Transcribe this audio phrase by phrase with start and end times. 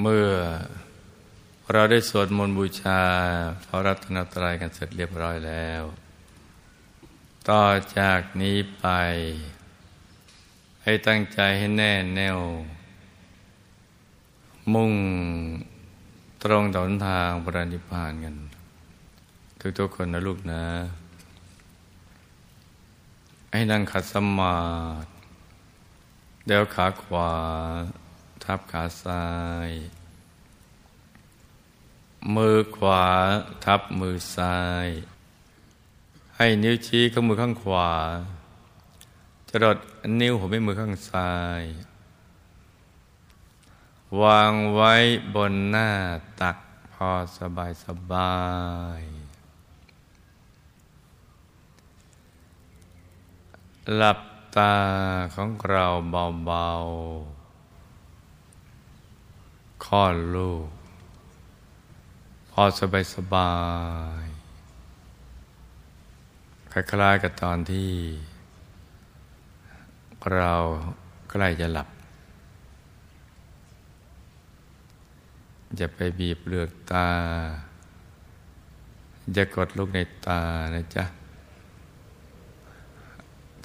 [0.00, 0.30] เมื่อ
[1.72, 3.02] เราได้สวดมนต์บูชา
[3.66, 5.82] พระรัตนตรัยกันเสร็จเรียบร้อยแล้ว
[7.48, 7.64] ต่อ
[7.98, 8.86] จากนี้ไป
[10.82, 12.38] ให้ตั้งใจให้แน่แน่ว
[14.72, 14.92] มุ่ง
[16.42, 18.36] ตรงต่อทางปรินิพพานกัน
[19.78, 20.64] ทุกๆคนนะลูกนะ
[23.52, 24.56] ให้นั่งขัดสมา
[25.04, 25.08] ธิ
[26.46, 27.30] เดี๋ยวขาขวา
[28.44, 29.26] ทับขาซ้า
[29.68, 29.70] ย
[32.34, 33.04] มือขวา
[33.64, 34.88] ทับมือซ้าย
[36.36, 37.90] ให้นิ้วชี้ข้างมือข้างขวา
[39.48, 39.78] จรด
[40.20, 41.62] นิ้วหัวแม่มือข้างซ้าย
[44.22, 44.94] วางไว้
[45.34, 45.90] บนหน้า
[46.40, 46.56] ตัก
[46.92, 48.36] พอสบายสบา
[49.00, 49.02] ย
[53.96, 54.20] หลับ
[54.56, 54.74] ตา
[55.34, 55.86] ของเรา
[56.46, 57.31] เบาๆ
[59.84, 60.02] ข้อ
[60.36, 60.68] ลูก
[62.50, 63.52] พอสบายสบา
[64.22, 64.24] ย
[66.72, 67.92] คล้ายๆกับตอนที่
[70.34, 70.54] เรา
[71.30, 71.88] ใกล้จะหลับ
[75.80, 77.08] จะไปบีบเลือกตา
[79.36, 80.40] จะกดลูกในตา
[80.74, 81.04] นะจ๊ะ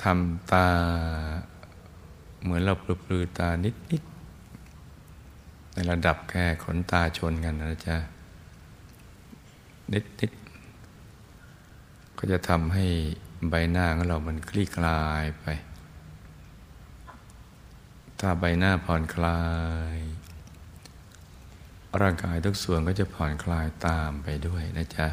[0.02, 0.68] ทำตา
[2.42, 4.17] เหมือนเราปลือตานิดๆ
[5.78, 7.98] ในระดับแค่ขนตาชนกันนะจ๊ะ
[9.94, 12.86] นิดๆก็จะทำให้
[13.50, 15.46] ใบหน้าของเรามันคลี่คลายไป
[18.20, 19.42] ถ้าใบหน้าผ่อนคลา
[19.96, 19.98] ย
[22.02, 25.08] ร่างกายทุกส่วนก็จะผ่อนคลายตามไปด้วยนะจ๊ะ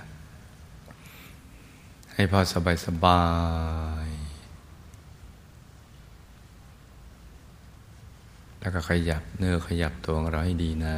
[2.15, 3.23] ให้พอสบายสบา
[4.07, 4.09] ย
[8.65, 10.97] แล้วก็ขยับเนื้อขยับตัวของเราให้ดีนะ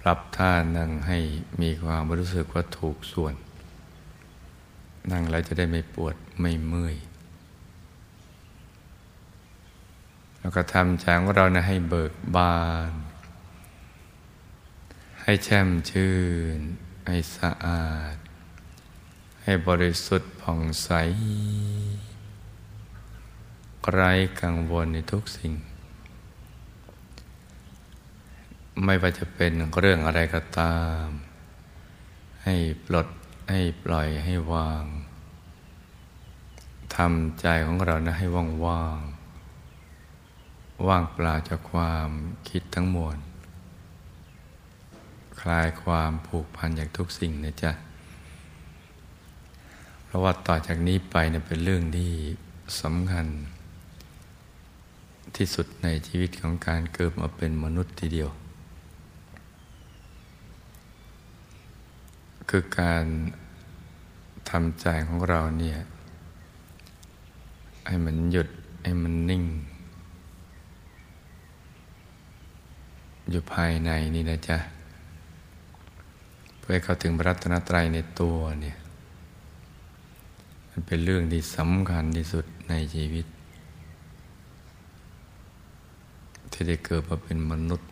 [0.00, 1.18] ปรับท่านั่งให้
[1.62, 3.34] มีความรู้สึกว่าถูกส่วน
[5.12, 6.96] นั่งแล้วจะได้ไม่ปวดไม่เมื่อย
[10.38, 12.92] แล้วก็ทำใจของเรานะให้เบิกบาน
[15.22, 16.16] ให้แช่มชื่
[16.56, 16.58] น
[17.06, 18.16] ให้สะอาด
[19.42, 20.90] ให้บริสุทธิ์ผ่องใส
[23.92, 25.54] ไร้กังวลในทุกสิ่ง
[28.84, 31.06] ไม่ว่าจะเป็นเรื่องอะไรก็ตาม
[32.44, 32.56] ให้
[32.86, 33.08] ปลด
[33.50, 34.84] ให้ปล่อยให้วาง
[36.96, 39.00] ทำใจของเรานะให้ว่างว่าง
[40.86, 42.08] ว่างเปล่าจากความ
[42.48, 43.18] คิดทั้งมวล
[45.40, 47.72] คลายความผูกพันจากทุกสิ่งนะจ๊ะ
[50.04, 52.12] เพราะว่าต่อจากนี้ไปเนี่ยเป็นเรื่องที่
[52.80, 53.26] สำคัญ
[55.36, 58.30] ที่สุดในชีวิตของการเกิดมาเป็นมนุษย์ทีเดียว
[62.54, 63.04] คือการ
[64.50, 65.78] ทำใจของเราเนี่ย
[67.86, 68.48] ให้มันหยุด
[68.84, 69.44] ให้มันนิ่ง
[73.30, 74.58] อยู่ภายในนี่นะจ๊ะ
[76.58, 78.76] เพื่อเข้าถึงพระรัตนตรัยในตัวเนี่ย
[80.70, 83.26] มันเป็นเรื่องที่สำคัญที่สุดในชีวิต
[86.52, 87.90] ที่ได้เกิดมาเป็นมนุษย์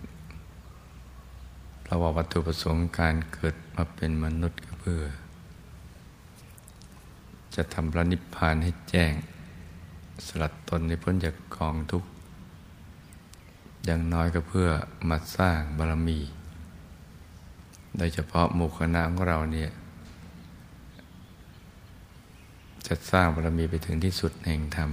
[1.90, 5.02] ราว่าวัตถุประสงค์การเกิดมาเป็นมนุษย์ก็เพื่อ
[7.54, 9.12] จะทำพระนิพพานให้แจ้ง
[10.26, 12.08] สลัดตนในพ้นจากกองทุกข์
[13.84, 14.68] อย่างน้อยก็เพื่อ
[15.08, 16.18] มาสร้างบารมี
[17.96, 19.70] โดยเฉพาะหมู่คณะของเราเนี่ย
[22.86, 24.90] จะสร้างบารมีไปถึงที่สุดแห่งธรรม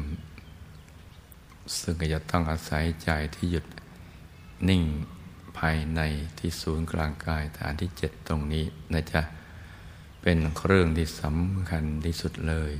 [1.79, 3.65] ซึ่งก็จะต้องอาศัยใจที่หยุด
[4.69, 4.83] นิ่ง
[5.57, 6.01] ภายใน
[6.37, 9.21] ที่ศูนย์กลางกายฐานที่เจ็ดตรงนี้นะจ๊ะ
[10.21, 12.73] เป็นเครื่องที่สำคัญที่สุดเลย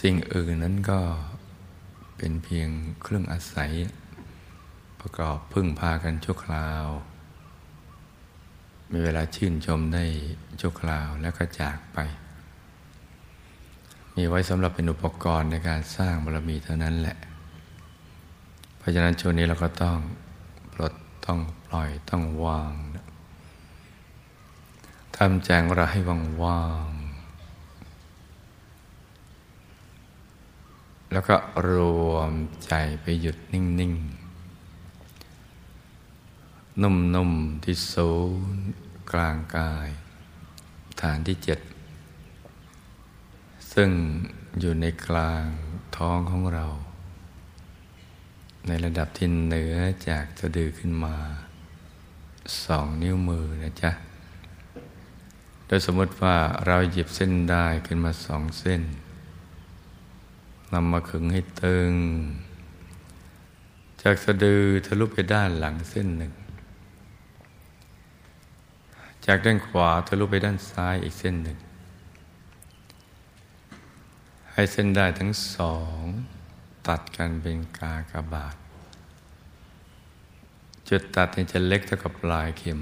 [0.00, 1.00] สิ่งอื่นนั้นก็
[2.16, 2.68] เป็นเพียง
[3.02, 3.72] เครื่องอาศัย
[5.00, 6.86] ประกอบพึ่งพากันชั่วคราว
[8.92, 10.04] มีเวลาชื่นชมได้
[10.60, 11.98] ชั่วคราวแล้วก็จากไป
[14.16, 17.16] มีไว้สำหรับเป็นอุปกรณ์ในการสร้างบารมีเท่านั้นแหละ
[18.78, 19.96] เพราะฉะนั้นช่วงนี้เราก็ต้อง
[20.80, 20.92] ลด
[21.26, 22.74] ต้องปล่อยต้องวาง
[25.16, 26.90] ทำแจงเราให้ว่างว่าง
[31.12, 31.36] แล้วก็
[31.70, 31.72] ร
[32.10, 32.32] วม
[32.64, 32.72] ใจ
[33.02, 34.20] ไปหยุดนิ่งๆ
[36.82, 38.10] นุ่มๆ ที่ศู
[38.54, 38.70] นย์
[39.12, 39.88] กลางกาย
[41.00, 41.60] ฐานที่เจ็ด
[43.72, 43.90] ซึ่ง
[44.60, 45.44] อยู่ในกลาง
[45.96, 46.66] ท้องของเรา
[48.66, 49.76] ในระดับที่เหนือ
[50.08, 51.16] จากสะดือขึ้นมา
[52.64, 53.90] สองนิ้วมือนะจ๊ะ
[55.66, 56.36] โดยสมมติว่า
[56.66, 58.82] เราหยิบเส้นได้ขึ้นมาสองเส้น
[60.72, 61.92] นำมาขึงให้ตึง
[64.02, 66.32] จากสะดือทะลุไปด้านหลังเส้นหนึ่ง
[69.26, 71.58] จากด้านขวาทะลุไปด้านซ้ายอีกเส้นหนึ่ง
[74.52, 76.04] ให้เส้นได้ทั้งสอง
[76.90, 78.56] ตัดกันเป็นกากบาท
[80.88, 82.80] จุดตัดนี่จะเล็กเท่ากับปลายเข็ม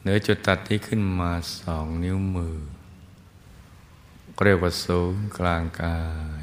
[0.00, 2.56] เหนือจุดตัดที่ขึ้นมาสองนิ้วมือ
[4.44, 5.98] เรียกว่าศูนย์กลางกา
[6.40, 6.42] ย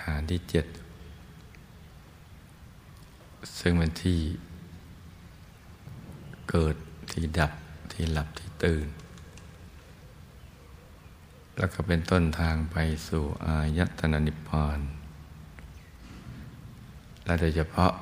[0.00, 0.66] ฐานที่เจ็ด
[3.58, 4.20] ซึ่งเป็นที่
[6.50, 6.76] เกิด
[7.10, 7.52] ที่ดับ
[7.92, 8.86] ที่หลับที่ตื่น
[11.58, 12.76] แล้วก็เป็นต้นทางไป
[13.08, 14.80] สู่อายตนะนิพพาน
[17.24, 17.92] และโดยเฉพาะ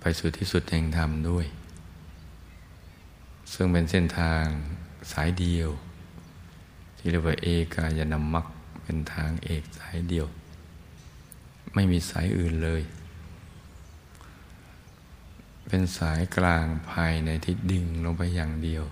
[0.00, 1.46] ไปสู่ที่สุดแห่งธรรมด้วย
[3.52, 4.44] ซึ่งเป็นเส้นทาง
[5.12, 5.70] สายเดียว
[6.96, 8.46] ที่เรียกว่าเอกายนามัก
[8.82, 10.26] เป็นทางเอกสายเดียว
[11.74, 12.82] ไม่มีสายอื่นเลย
[15.68, 18.84] เป็นสายกลางภายในที่ดิ่งลงไปอย่างเดียว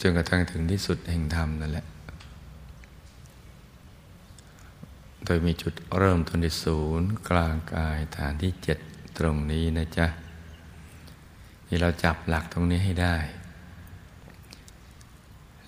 [0.00, 1.86] จนกระทั่งถึงที่สุดแห่งธรรมนั่นแหละ
[5.24, 8.78] โดยมีจุดเริ่มต้นที่ศูนย์กลางกายฐานที่เจ็ด
[9.18, 10.06] ตรงนี้นะจ๊ะ
[11.66, 13.16] ที่เราจับหลักตรงนี้ให้ได้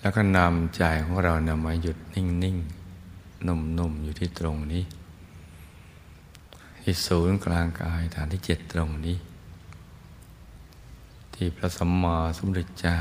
[0.01, 4.83] แล้วก็นำใจของเรานำมาหยุดนิ่งๆนุ่มๆอยู่ที่ตรงนี้
[6.83, 9.17] ที่ศูนย์กลางกายฐานที่เจ็ดตรงนี้
[11.33, 12.99] ที่พระสัมมาสัมพุทธเจ้า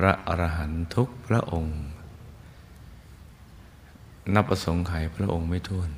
[0.00, 1.78] พระอรหันตุกพระองค์
[4.34, 5.90] นับประสงค์ไขพระองค์ไม่ท้วน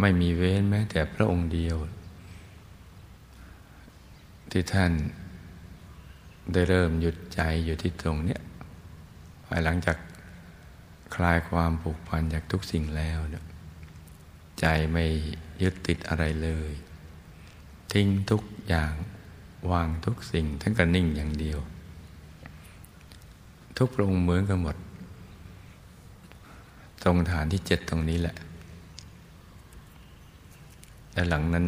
[0.00, 1.76] ไม่มีเว้นแม้แต่พระองค์เดียว
[4.50, 4.92] ที่ท่าน
[6.52, 8.40] ได้เริ่มหยุดใจอยู่ที่ตรงเนี้ย
[9.46, 9.96] ภายหลังจาก
[11.14, 13.44] คลายความผูกพันจากทุกสิ่งแล้วเนี่ย
[14.60, 15.04] ใจไม่
[15.62, 16.72] ยึดติดอะไรเลย
[17.92, 18.92] ทิ้งทุกอย่าง
[19.70, 21.60] วางทุกสิ่งทั้งกระนิ่งอย่างเดียว
[23.78, 24.76] ทุกพระองค์เหมือนกันหมด
[27.02, 28.36] ตรงฐานที่เจ็ดตรงนี้แหละ
[31.12, 31.66] แต่หลังนั้น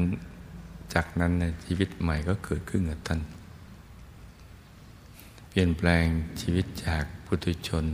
[0.95, 3.21] จากนั้นในชีวิตใหม่ก็เกิดขึ้นกับท่าน
[5.49, 6.05] เปลี่ยนแปลง
[6.41, 7.87] ชีวิตจากพุทุชน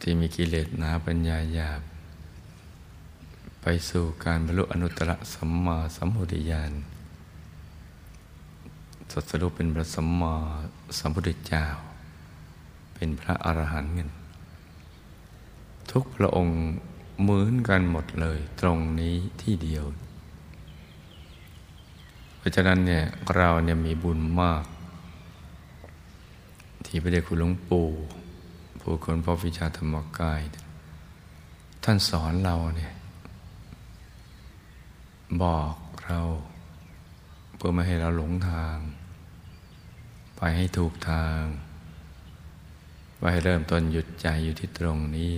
[0.00, 1.82] ที่มีกิเลสหนาปัญญาหยาบ
[3.62, 6.72] ไปสู่การบรรลุอนุตตรสัมมาสัมพุทธญาณ
[9.12, 10.34] สดสรุปเป็นพระสัมมา
[10.98, 11.64] สัมพุทธเจ้า
[12.94, 14.10] เป็นพระอรหันต์เงิน
[15.90, 16.58] ทุกพระองค์
[17.20, 19.84] เหมือนกันหมดเลยตรงนี้ที่เดียว
[22.38, 23.04] เพราะฉะนั้นเนี่ย
[23.36, 24.64] เราเนี่ยมีบุญมาก
[26.86, 27.88] ที่พระเดชคุณหลวงปู่
[28.80, 30.40] ผู้คนพ่อวิชาธรรมกาย
[31.84, 32.92] ท่านสอนเราเนี่ย
[35.42, 35.74] บอก
[36.06, 36.20] เรา
[37.56, 38.76] เพื่อไม่ให้เราหลงทาง
[40.44, 41.42] ไปให้ถูกทาง
[43.18, 45.32] ไปให้เริ่มต้นหยุดใจอยู่ที่ตรงนี้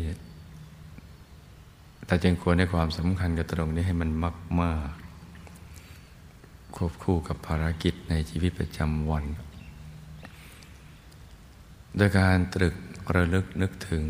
[2.07, 4.93] แต่จึงควรให้ความสำคัญกับตรงนี้ให้มันมากมาก
[6.77, 9.25] ควบคู่กับภารกิจในชีวิตประจำวัน
[11.97, 12.75] โดยการตรึก
[13.15, 14.05] ระลึกนึกถึง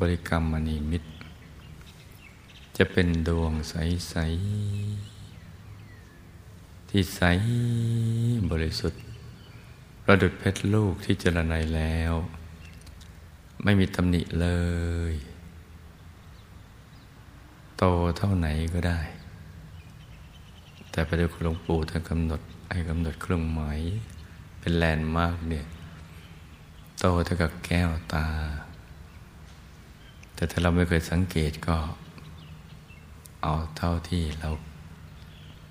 [0.00, 1.10] บริกรรมมณีมิตร
[2.76, 4.14] จะเป็นดวงใส
[5.54, 7.20] ๆ ที่ใส
[8.52, 9.03] บริสุทธิ์
[10.06, 12.12] ประดุจเพชรลูกที่เจียระไนแล้ว
[13.64, 14.48] ไม่มีตำหนิเล
[15.12, 15.14] ย
[17.78, 17.84] โต
[18.18, 19.00] เท่าไหนก็ได้
[20.90, 23.80] แต่พระเดชคุณหลวงปู่ท่านกำหนดให้กำหนดเครื่องหมาย
[24.60, 25.66] เป็น landmark เนี่ย
[27.00, 28.26] โตเท่ากับแก้วตา
[30.34, 31.76] แต่ถ้าเราไม่เคยสังเกตก็
[33.42, 34.50] เอาเท่าที่เรา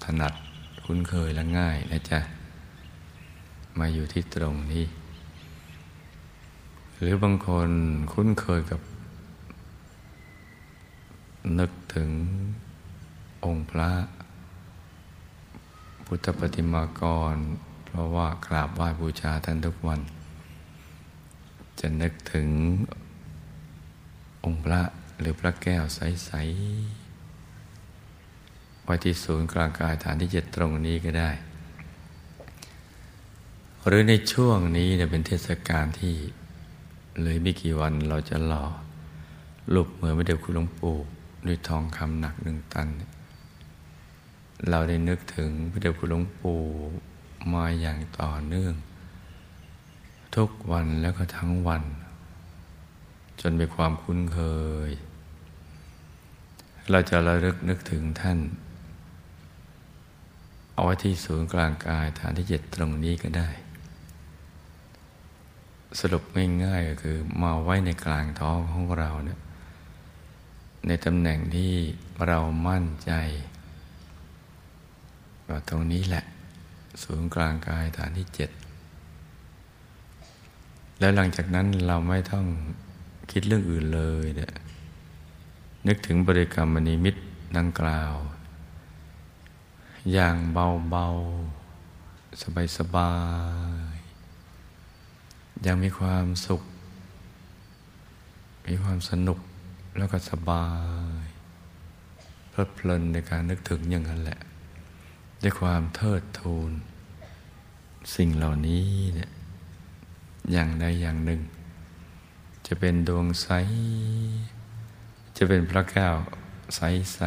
[0.04, 0.34] ถนัด
[0.86, 2.20] คุ้นเคยและง่ายนะจ๊ะ
[3.80, 4.86] มาอยู่ที่ตรงนี้
[7.00, 7.70] หรือบางคน
[8.12, 8.82] คุ้นเคยกับ
[11.60, 12.10] นึกถึง
[13.46, 13.92] องค์พระ
[16.06, 17.02] พุทธปฏิมาก
[17.34, 17.36] ร
[17.86, 20.02] เพราะว่ากราบไหว้บูชาท่านทุกวัน
[21.80, 22.50] จะนึกถึง
[24.44, 24.82] องค์พระ
[25.20, 26.32] หรือพระแก้วใส
[27.20, 31.32] ๆ ไว้ที่ศูนย์กลางกายฐานที่เจ็ดตรงนี้ก็ได้
[33.88, 36.16] หรือในช่วงนี้เนี่ยเป็นเทศกาลที่
[37.24, 38.66] เลยไม่กี่วันเราจะหล่อ
[39.74, 40.96] รูปเหมือนพระเดชคุณหลวงปู่
[41.48, 42.88] ด้วยทองคำหนักหนึ่งตัน
[44.70, 46.62] เราได้นึกถึงพระเดชคุณหลวงปู่
[47.54, 48.74] มาอย่างต่อเนื่อง
[50.36, 51.84] ทุกวันแล้วก็ทั้งวัน
[53.42, 54.40] จนเป็นความคุ้นเค
[54.88, 54.90] ย
[56.92, 58.40] เราจะระลึกนึกถึงท่าน
[60.74, 63.50] เอาไว้ที่ศูนย์กลางกายฐานที่เจ็ดตรงนี้ก็ได้
[66.00, 66.24] สรุป
[66.64, 69.40] ง่ายๆก็คือมาไว้ในกลางท้องของเราเนี่ย
[70.88, 71.74] ในตำแหน่งที่
[72.28, 73.12] เรามั่นใจ
[75.50, 76.24] ว่าตรงนี้แหละ
[77.04, 78.50] ศูนย์กลางกายฐานที่เจ็ด
[81.00, 82.46] แล้วหลังจากนั้นเราไม่ต้อง
[83.32, 84.54] คิดเรื่องอื่นเลยเนี่ย
[85.88, 87.22] นึกถึงบริกรรมมณีมิตร
[87.58, 88.14] ดังกล่าว
[90.12, 93.14] อย่างเบาๆ สบา
[93.93, 93.93] ยๆ
[95.66, 96.62] ยังมีความสุข
[98.68, 99.40] มีความสนุก
[99.98, 100.68] แล้วก็สบา
[101.24, 101.26] ย
[102.50, 104.40] เพลิดเพลินในการนึกถึงอย่างนั้นแหละ
[105.42, 106.72] ด้วยความเทิดทูน
[108.16, 109.32] สิ่งเหล่านี้เนี่ย
[110.52, 111.42] อย่างใดอย่างหนึ่ง
[112.68, 113.48] จะเป็นดวงใส
[115.38, 116.16] จะเป็นพระแก้ว
[116.76, 116.82] ใส
[117.14, 117.20] ใส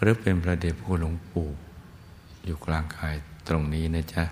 [0.00, 1.48] หรือเป็นพระเดชพระหลวงปู่
[2.44, 3.14] อยู่กลางกาย
[3.48, 4.24] ตรงนี้นะจ๊ะ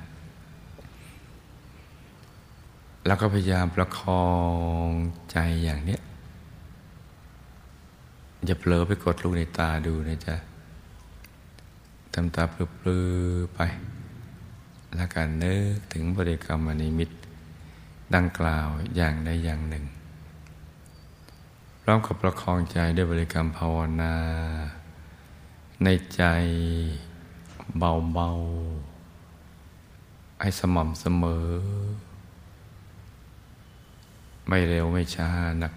[3.06, 4.26] แล้วก็พยายามประคอ
[4.86, 4.88] ง
[5.30, 6.00] ใจอย่างเนี้ย
[8.44, 10.36] อย่าเผลอไปกดลูกในตาดูนะจ๊ะ
[12.14, 12.54] ทำตาป
[12.86, 13.60] ลือๆไป
[14.94, 17.10] แล้วการนึกถึงบริกรรมนิมิต
[18.14, 19.84] ดังกล่าวอย่างใดอย่างหนึ่ง
[21.82, 24.14] พร้อมกับประคองใจด้วยบริกรรมภาวนา
[25.84, 26.22] ในใจ
[27.78, 31.48] เบาๆให้สม่ำเสมอ
[34.48, 35.28] ไม่เร็วไม่ช้า
[35.62, 35.72] นัก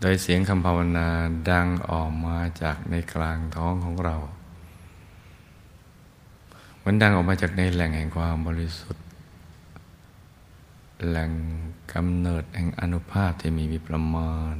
[0.00, 1.08] โดยเสียงคำภาวนา
[1.50, 4.16] ดังออกมาจากในกลางท้องของเรา
[6.84, 9.04] มันดังออกมาจากในแหล่งแห่งความบริสุทธิ์
[11.08, 11.30] แหล่ง
[11.92, 14.54] กำเนิดแห่งอนุภาพที่มีมีประมาณ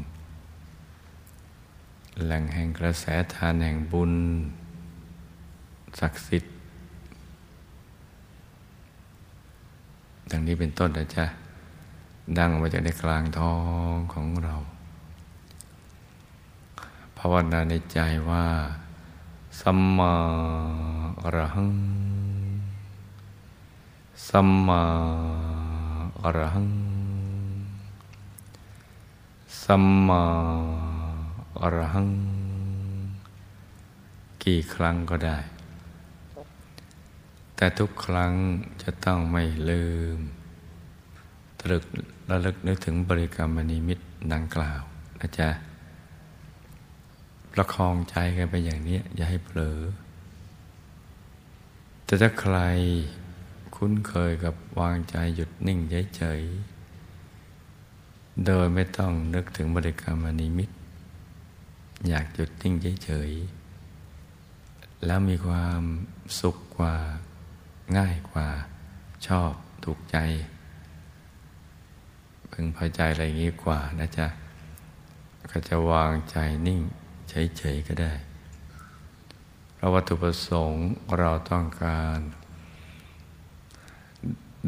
[2.23, 3.04] แหล่งแห่งกระแส
[3.35, 4.12] ทานแห่งบุญ
[6.00, 6.52] ศักดิ์สิทธิ์
[10.30, 11.26] ดังนี้เป็นต้นนะจ๊ะ
[12.38, 13.54] ดังมาจากในกลางท้อ
[13.92, 14.54] งของเรา
[17.16, 18.46] ภาวนาในใจว่า
[19.60, 20.14] สัมมา
[21.22, 21.72] อรหัง
[24.28, 24.82] สัมมา
[26.22, 26.70] อรหัง
[29.64, 30.22] สัมมา
[31.60, 32.10] อรหัง
[34.44, 35.38] กี่ครั้งก็ได้
[37.56, 38.32] แต่ทุกครั้ง
[38.82, 40.20] จะต้องไม่ลืม
[41.64, 41.85] ตรึก
[42.30, 43.99] ระลึกนึกถึงบริกรรมนิมิต
[44.33, 44.83] ดังกล่าว
[45.21, 45.49] นะจ๊ะ
[47.52, 49.78] ประคองใจกันไปอย่างนี้ อย่าให้เผลอ
[52.04, 52.56] แต่ถ้าใคร
[53.76, 55.78] คุ้นเคยกับวางใจหยุดนิ่ง
[56.16, 60.71] เฉยๆ โดยไม่ต้องนึกถึงบริกรรมนิมิต
[62.09, 65.83] อยากหยุดนิ่งเฉยๆ แล้วมีความ
[66.40, 66.97] สุขกว่า
[67.97, 68.49] ง่ายกว่า
[69.26, 69.52] ชอบ
[69.85, 70.18] ถูกใจ
[72.56, 74.26] พึงพอใจอะไรอย่างนี้กว่านะจ๊ะ
[75.50, 76.80] ก็จะวางใจนิ่ง
[77.28, 78.12] เฉยๆก็ได้
[79.75, 80.84] เพราะวัตถุประสงค์
[81.18, 82.18] เราต้องการ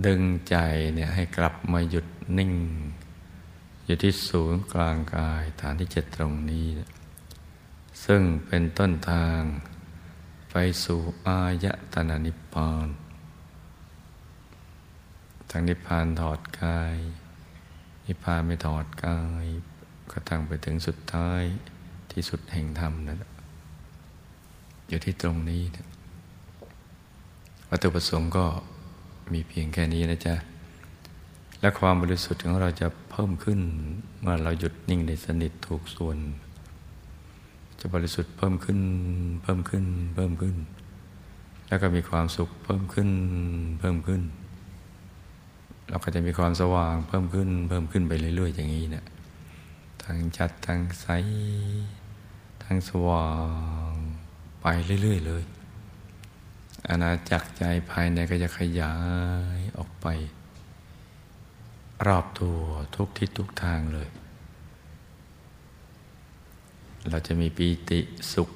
[0.07, 0.57] ดึงใจ
[0.95, 2.07] เนี่ยให้กลับมาหยุด
[2.39, 2.53] นิ่ง
[3.85, 6.67] อยู่ที่ศูนย์กลางกายฐานที่เจ็ดตรงนี้
[8.05, 9.41] ซึ่งเป็นต้นทาง
[10.51, 12.87] ไปสู่อายตนะนิพพาน
[15.51, 16.97] ทางนิพพานถอดกาย
[18.07, 19.47] นิพพานไม่ถอดกาย
[20.11, 21.43] ก็ตั้งไปถึงสุดท้าย
[22.13, 23.19] ที่สุดแห่งธรรมนั่น
[24.89, 25.87] อยู่ที่ตรงนี้นะ
[27.71, 28.45] วัตถุประสงค์ก็
[29.33, 30.35] มีเพียงแค่นี้นะจ๊ะ
[31.61, 33.61] และความบริสุทธิ์ของเราจะเพิ่มขึ้น
[34.21, 36.19] เมื่อเราหยุดนิ่งในสนิทถูกส่วน
[37.81, 38.79] จะบริสุทธิ์เพิ่มขึ้น
[39.43, 39.85] เพิ่มขึ้น
[40.15, 40.57] เพิ่มขึ้น
[41.69, 43.11] แล้วก็มีความสุขเพิ่มขึ้น
[43.81, 44.23] เพิ่มขึ้น
[45.89, 49.05] เราก็จะมีความสว่างเพิ่มขึ้น เพิ่มขึ้นไปเรื่อย ๆ อย่างนี้เนะี่ย
[50.05, 51.07] ทั้งชัดทั้งใส
[52.65, 53.29] ทั้งสว่า
[53.91, 53.93] ง
[54.61, 54.67] ไป
[55.03, 55.43] เรื่อย ๆ เลย
[56.89, 58.95] อาณาจักรใจภายในก็จะขยา
[59.59, 60.07] ยออกไป
[62.07, 62.57] รอบตัว
[62.95, 64.09] ทุกทิศทุกทางเลย
[67.11, 68.01] เราจะมีปีติ
[68.33, 68.51] สุข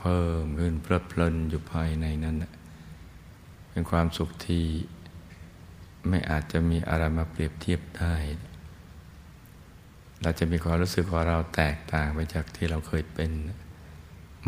[0.00, 2.36] เพิ่มขึ้นเพลิดเพลินอยู่ภายในนั้น
[3.70, 4.64] เป็นความสุขที่
[6.08, 8.14] ไม่อาจจะมีอะไรมาเปรียบเทียบได้
[10.22, 13.30] เราจะมีความรู้สึกว่าเราแตกต่างไปจากที่เราเคยเป็น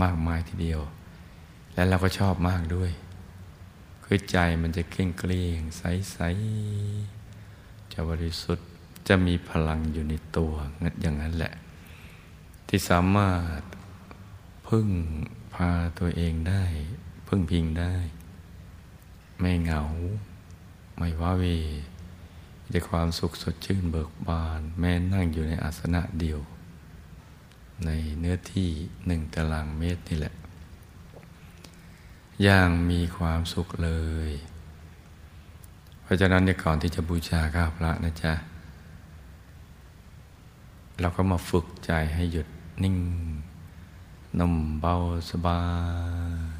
[0.02, 0.80] มากมายทีเดียว
[1.74, 2.90] และเราก็ชอบมากด้วย
[4.04, 6.18] คือใจมันจะเกลี้ยงเกลี้ยงใสใส
[7.92, 8.68] จะบริสุทธิ์
[9.08, 10.52] จะมีพลังอยู่ในตัว
[10.82, 11.54] งั้นอย่างนั้นแหละ
[12.68, 13.60] ที่สามารถ
[14.68, 14.88] พึ่ง
[15.54, 16.64] พาตัวเองได้
[17.28, 17.94] พึ่งพิงได้
[19.40, 19.82] ไม่เหงา
[21.02, 21.44] ไม่ว้าเว
[22.62, 26.40] มีแต่ความสุขสดชื่นเบิกบาน แม้นั่งอยู่ในอาสนะเดียว
[27.84, 28.70] ในเนื้อที่
[29.06, 30.34] หนึ่งตารางเมตรนี่แหละ
[32.42, 33.90] อย่างมีความสุขเล
[34.28, 34.30] ย
[36.02, 38.32] เพราะฉะนั้นในก่อนที่จะบูชาข้าพระนะจ๊ะ
[41.00, 42.48] เราก็มาฝึกใจให้หยุด
[42.82, 42.96] นิ่ง
[44.38, 44.94] นุ่มเบา
[45.30, 45.62] สบา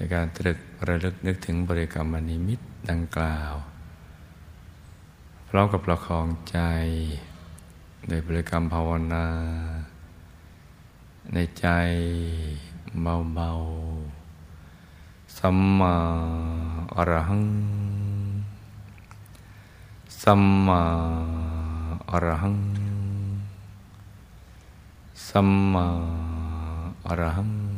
[0.00, 3.54] นการตรึกระลึกนึกถึงบริกรรมนิมิตดังกล่าว
[5.48, 6.58] พร้อมกับประคองใจ
[8.08, 9.26] โดยบริกรรมภาวนา
[11.34, 11.66] ในใจ
[13.02, 15.96] เบาๆสัมมา
[16.94, 17.44] อรหัง
[20.22, 20.82] สัมมา
[22.10, 22.58] อรหัง
[25.28, 25.86] สัมมา
[27.06, 27.77] อรหัง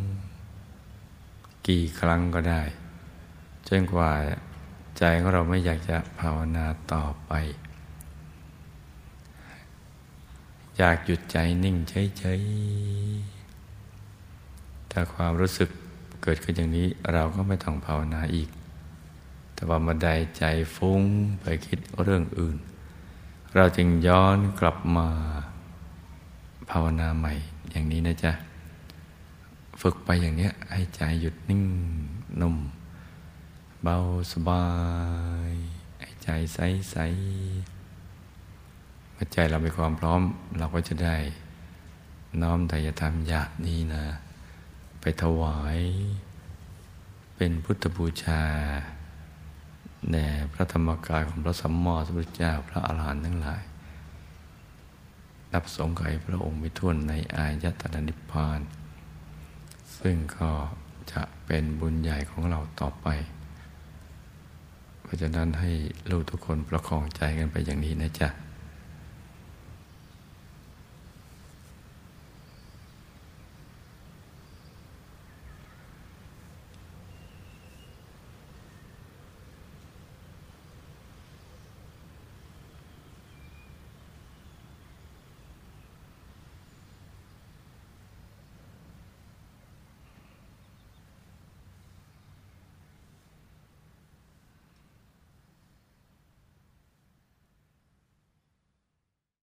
[1.71, 2.62] กี่ครั้งก็ได้
[3.69, 4.12] จนกว่า
[4.99, 7.33] ใจของเราไม่อยากจะภาวนาต่อไป
[10.77, 15.69] อยากหยุดใจนิ่งเฉยๆถ้าความรู้สึก
[16.23, 18.49] เกิดขึ้นอย่างนี้เราก็ไม่ต้องภาวนาอีก
[19.55, 20.09] แต่ว่ามาใด
[20.39, 20.45] ใจ
[20.77, 21.03] ฟุ้ง
[21.41, 22.57] ไปคิดเรื่องอื่น
[23.57, 25.09] เราจึงย้อนกลับมา
[26.71, 27.33] ภาวนาใหม่
[27.71, 28.33] อย่างนี้นะจ๊ะ
[29.81, 31.65] ฝึกไปอย่างนี้ให้ใจหยุดนิ่ง
[32.41, 32.57] นุ่ม
[33.83, 33.97] เบา
[34.33, 34.67] สบา
[35.51, 35.53] ย
[36.01, 36.59] ให้ใจใส
[36.91, 36.97] ใส
[39.13, 40.21] เมื่อใจเรามีความพร้อม
[40.59, 41.17] เราก็จะได้
[42.43, 44.04] น้อมไตรธรรมหยาดนี้นะ
[45.00, 45.78] ไปถวาย
[47.37, 48.43] เป็นพุทธบูชา
[50.11, 53.63] แด่พระธรรมกายของพระสัมมาสัมพุทธเจ้าพระอาหารหันต์ทั้งหลาย
[55.54, 58.61] รับสงไขพระองค์ไม่ท้วนในอายตนะนิพพาน
[60.00, 60.50] ซึ่งก็
[61.13, 63.08] จะเป็นบุญใหญ่ของเราต่อไป
[65.02, 65.71] เพราะฉะนั้นให้
[66.10, 68.28] ลูกทุกคนประคองใจกันไปอย่างนี้นะจ๊ะ